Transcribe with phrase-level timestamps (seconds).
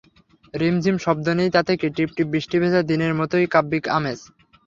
[0.53, 4.19] রিমঝিম শব্দ নেই তাতে কি, টিপটিপ বৃষ্টিভেজা দিনের মতোই কাব্যিক আমেজ।